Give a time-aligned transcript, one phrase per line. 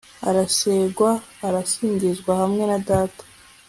[0.29, 1.11] arasengwa
[1.47, 3.23] arasingizwa hamwe na data